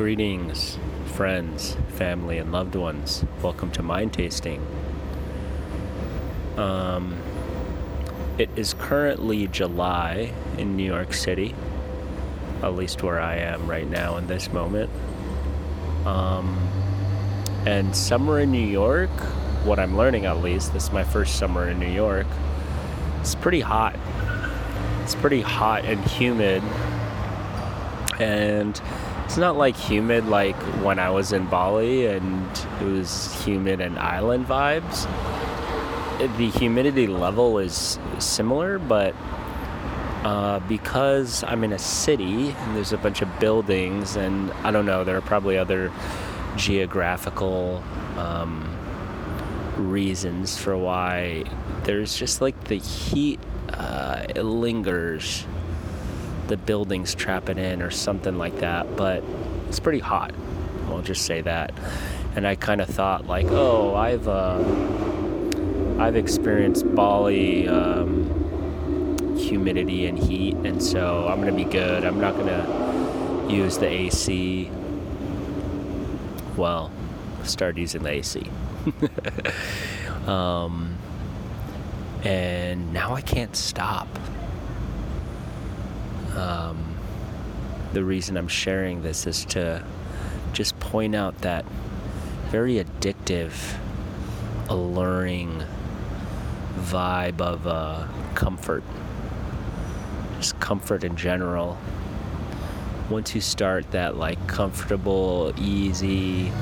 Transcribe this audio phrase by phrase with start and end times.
[0.00, 3.22] Greetings, friends, family, and loved ones.
[3.42, 4.66] Welcome to Mind Tasting.
[6.56, 7.18] Um,
[8.38, 11.54] it is currently July in New York City,
[12.62, 14.88] at least where I am right now in this moment.
[16.06, 16.56] Um,
[17.66, 19.10] and summer in New York,
[19.64, 22.26] what I'm learning at least, this is my first summer in New York,
[23.20, 23.96] it's pretty hot.
[25.02, 26.62] It's pretty hot and humid.
[28.18, 28.80] And
[29.30, 32.44] it's not like humid like when I was in Bali and
[32.80, 35.06] it was humid and island vibes.
[36.36, 39.14] The humidity level is similar, but
[40.24, 44.84] uh, because I'm in a city and there's a bunch of buildings, and I don't
[44.84, 45.92] know, there are probably other
[46.56, 47.84] geographical
[48.16, 48.68] um,
[49.76, 51.44] reasons for why
[51.84, 53.38] there's just like the heat
[53.74, 55.46] uh, it lingers
[56.50, 59.22] the buildings trap it in or something like that but
[59.68, 60.34] it's pretty hot
[60.88, 61.72] i'll just say that.
[62.34, 64.58] And i kind of thought like oh i've uh,
[66.02, 72.04] i've experienced bali um, humidity and heat and so i'm gonna be good.
[72.04, 74.70] I'm not gonna use the ac
[76.56, 76.90] well
[77.44, 78.50] start using the ac
[80.26, 80.96] um,
[82.22, 84.08] and now I can't stop.
[86.36, 86.96] Um,
[87.92, 89.84] the reason I'm sharing this is to
[90.52, 91.64] just point out that
[92.48, 93.52] very addictive,
[94.68, 95.62] alluring
[96.78, 98.82] vibe of uh, comfort,
[100.38, 101.78] just comfort in general.
[103.08, 106.52] Once you start that like comfortable, easy,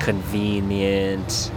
[0.00, 1.50] convenient,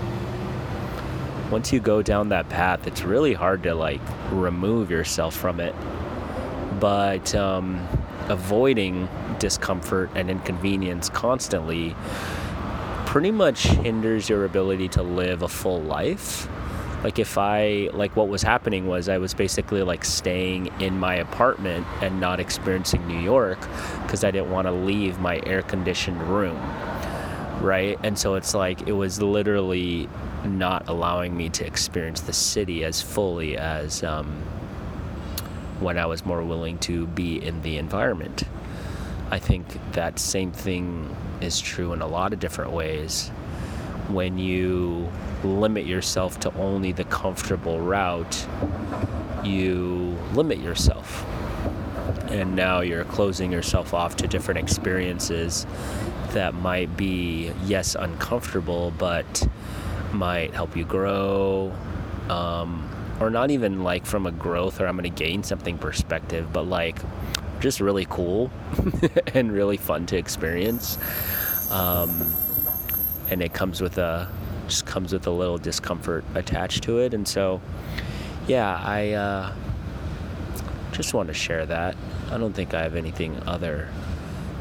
[1.52, 4.02] once you go down that path, it's really hard to like
[4.32, 5.76] remove yourself from it.
[6.80, 7.88] But um,
[8.30, 9.08] avoiding
[9.40, 11.96] discomfort and inconvenience constantly
[13.06, 16.50] pretty much hinders your ability to live a full life.
[17.04, 21.16] Like if I like what was happening was I was basically like staying in my
[21.16, 23.60] apartment and not experiencing New York
[24.02, 26.60] because I didn't want to leave my air conditioned room.
[27.62, 27.98] Right?
[28.04, 30.10] And so it's like it was literally
[30.44, 34.44] not allowing me to experience the city as fully as um,
[35.80, 38.44] when I was more willing to be in the environment.
[39.32, 43.30] I think that same thing is true in a lot of different ways.
[44.08, 45.10] When you
[45.44, 48.46] limit yourself to only the comfortable route,
[49.44, 51.26] you limit yourself.
[52.30, 55.66] And now you're closing yourself off to different experiences
[56.30, 59.48] that might be, yes, uncomfortable, but
[60.12, 61.74] might help you grow,
[62.30, 62.90] um,
[63.20, 66.64] or not even like from a growth or I'm going to gain something perspective, but
[66.64, 66.98] like
[67.60, 68.52] just really cool
[69.34, 70.98] and really fun to experience.
[71.72, 72.34] Um,
[73.30, 74.30] and it comes with a
[74.68, 77.62] just comes with a little discomfort attached to it, and so
[78.48, 79.54] yeah, I uh,
[80.92, 81.96] just want to share that.
[82.32, 83.90] I don't think I have anything other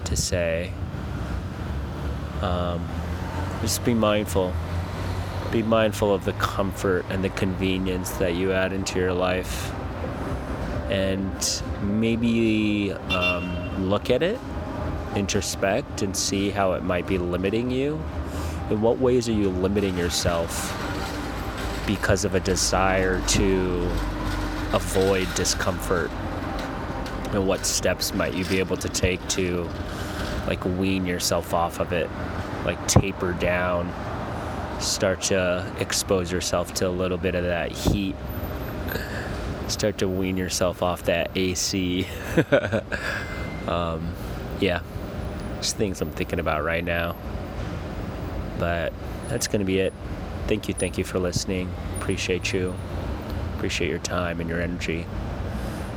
[0.04, 0.72] to say.
[2.42, 2.86] Um,
[3.62, 4.52] just be mindful
[5.54, 9.72] be mindful of the comfort and the convenience that you add into your life
[10.90, 14.40] and maybe um, look at it
[15.14, 18.02] introspect and see how it might be limiting you.
[18.68, 20.72] In what ways are you limiting yourself
[21.86, 23.76] because of a desire to
[24.72, 26.10] avoid discomfort?
[27.30, 29.70] And what steps might you be able to take to
[30.48, 32.10] like wean yourself off of it
[32.64, 33.92] like taper down
[34.80, 38.14] start to expose yourself to a little bit of that heat.
[39.68, 42.06] Start to wean yourself off that AC.
[43.68, 44.14] um,
[44.60, 44.80] yeah,
[45.58, 47.16] just things I'm thinking about right now.
[48.58, 48.92] But
[49.28, 49.92] that's going to be it.
[50.46, 51.72] Thank you, thank you for listening.
[51.98, 52.74] Appreciate you.
[53.56, 55.06] Appreciate your time and your energy.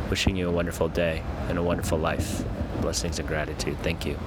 [0.10, 2.44] Wishing you a wonderful day and a wonderful life.
[2.80, 3.78] Blessings and gratitude.
[3.80, 4.18] Thank you.